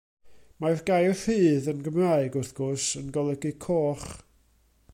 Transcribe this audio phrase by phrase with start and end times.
[0.63, 4.09] Mae'r gair rhudd yn Gymraeg, wrth gwrs, yn golygu coch.